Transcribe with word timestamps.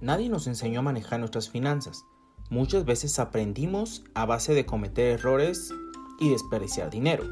Nadie 0.00 0.28
nos 0.28 0.46
enseñó 0.46 0.80
a 0.80 0.82
manejar 0.82 1.20
nuestras 1.20 1.50
finanzas. 1.50 2.04
Muchas 2.48 2.84
veces 2.84 3.18
aprendimos 3.18 4.02
a 4.14 4.24
base 4.24 4.54
de 4.54 4.64
cometer 4.64 5.18
errores 5.18 5.72
y 6.18 6.30
desperdiciar 6.30 6.90
dinero. 6.90 7.24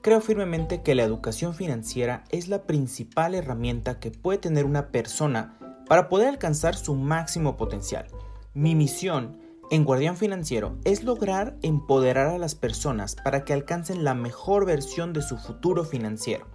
Creo 0.00 0.20
firmemente 0.20 0.82
que 0.82 0.94
la 0.94 1.02
educación 1.02 1.54
financiera 1.54 2.24
es 2.30 2.48
la 2.48 2.64
principal 2.64 3.34
herramienta 3.34 4.00
que 4.00 4.10
puede 4.10 4.38
tener 4.38 4.64
una 4.64 4.88
persona 4.88 5.58
para 5.86 6.08
poder 6.08 6.28
alcanzar 6.28 6.74
su 6.76 6.94
máximo 6.94 7.56
potencial. 7.56 8.06
Mi 8.54 8.74
misión 8.74 9.38
en 9.70 9.84
Guardián 9.84 10.16
Financiero 10.16 10.76
es 10.84 11.04
lograr 11.04 11.56
empoderar 11.62 12.28
a 12.28 12.38
las 12.38 12.54
personas 12.54 13.16
para 13.16 13.44
que 13.44 13.52
alcancen 13.52 14.04
la 14.04 14.14
mejor 14.14 14.66
versión 14.66 15.12
de 15.12 15.22
su 15.22 15.36
futuro 15.36 15.84
financiero. 15.84 16.46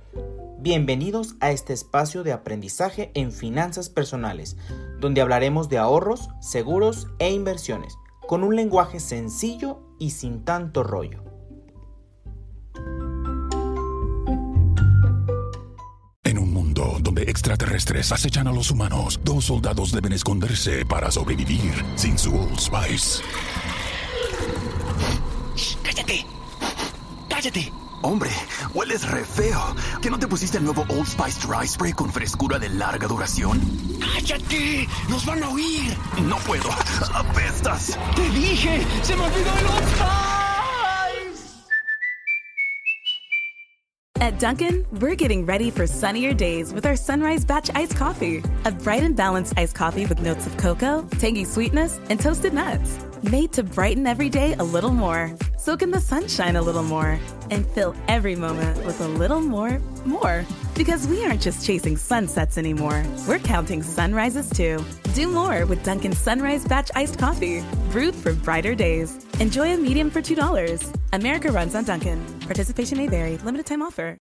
Bienvenidos 0.61 1.35
a 1.39 1.51
este 1.51 1.71
espacio 1.71 2.23
de 2.23 2.33
aprendizaje 2.33 3.11
en 3.13 3.31
finanzas 3.31 3.89
personales, 3.89 4.57
donde 4.99 5.21
hablaremos 5.21 5.69
de 5.69 5.77
ahorros, 5.77 6.27
seguros 6.41 7.07
e 7.17 7.31
inversiones, 7.31 7.97
con 8.27 8.43
un 8.43 8.57
lenguaje 8.57 8.99
sencillo 8.99 9.79
y 9.99 10.09
sin 10.09 10.43
tanto 10.43 10.83
rollo. 10.83 11.23
En 16.25 16.37
un 16.37 16.51
mundo 16.51 16.97
donde 16.99 17.21
extraterrestres 17.21 18.11
acechan 18.11 18.49
a 18.49 18.51
los 18.51 18.69
humanos, 18.69 19.17
dos 19.23 19.45
soldados 19.45 19.93
deben 19.93 20.11
esconderse 20.11 20.85
para 20.85 21.09
sobrevivir 21.09 21.71
sin 21.95 22.17
su 22.17 22.35
Old 22.35 22.59
Spice. 22.59 23.23
¡Cállate! 25.85 26.25
¡Cállate! 27.29 27.88
Hombre, 28.01 28.29
hueles 28.73 29.09
re 29.09 29.25
feo. 29.25 29.75
¿Que 30.01 30.09
no 30.09 30.17
te 30.17 30.27
pusiste 30.27 30.57
el 30.57 30.63
nuevo 30.63 30.85
Old 30.89 31.07
Spice 31.07 31.45
Dry 31.45 31.67
Spray 31.67 31.93
con 31.93 32.11
frescura 32.11 32.57
de 32.57 32.69
larga 32.69 33.07
duración? 33.07 33.59
¡Cállate! 33.99 34.87
¡Nos 35.09 35.25
van 35.25 35.43
a 35.43 35.49
oír! 35.49 35.95
No 36.23 36.37
puedo. 36.37 36.69
¡Apestas! 37.13 37.97
¡Te 38.15 38.29
dije! 38.29 38.85
¡Se 39.03 39.15
me 39.15 39.23
olvidó 39.23 39.57
el 39.57 39.65
Old 39.65 39.87
Spice! 39.87 40.09
At 44.21 44.37
Dunkin', 44.37 44.85
we're 44.99 45.15
getting 45.15 45.45
ready 45.45 45.71
for 45.71 45.87
sunnier 45.87 46.33
days 46.33 46.73
with 46.73 46.85
our 46.85 46.97
Sunrise 46.97 47.45
Batch 47.45 47.69
Iced 47.73 47.95
Coffee. 47.95 48.43
A 48.65 48.71
bright 48.71 49.03
and 49.03 49.15
balanced 49.15 49.53
iced 49.57 49.75
coffee 49.75 50.05
with 50.05 50.21
notes 50.21 50.45
of 50.45 50.55
cocoa, 50.57 51.07
tangy 51.19 51.45
sweetness, 51.45 51.99
and 52.09 52.19
toasted 52.19 52.53
nuts. 52.53 52.99
Made 53.23 53.53
to 53.53 53.63
brighten 53.63 54.07
every 54.07 54.29
day 54.29 54.55
a 54.59 54.63
little 54.63 54.91
more. 54.91 55.33
Soak 55.59 55.81
in 55.81 55.91
the 55.91 55.99
sunshine 55.99 56.55
a 56.55 56.61
little 56.61 56.83
more. 56.83 57.19
And 57.51 57.67
fill 57.67 57.93
every 58.07 58.33
moment 58.33 58.85
with 58.85 59.01
a 59.01 59.07
little 59.07 59.41
more, 59.41 59.81
more. 60.05 60.45
Because 60.73 61.05
we 61.05 61.25
aren't 61.25 61.41
just 61.41 61.65
chasing 61.65 61.97
sunsets 61.97 62.57
anymore. 62.57 63.05
We're 63.27 63.39
counting 63.39 63.83
sunrises 63.83 64.49
too. 64.49 64.81
Do 65.15 65.27
more 65.27 65.65
with 65.65 65.83
Dunkin' 65.83 66.13
Sunrise 66.13 66.65
Batch 66.65 66.91
Iced 66.95 67.19
Coffee. 67.19 67.61
Brewed 67.91 68.15
for 68.15 68.31
brighter 68.33 68.73
days. 68.73 69.17
Enjoy 69.41 69.73
a 69.73 69.77
medium 69.77 70.09
for 70.09 70.21
$2. 70.21 70.97
America 71.11 71.51
runs 71.51 71.75
on 71.75 71.83
Dunkin'. 71.83 72.23
Participation 72.39 72.97
may 72.97 73.07
vary. 73.07 73.37
Limited 73.39 73.65
time 73.65 73.81
offer. 73.81 74.17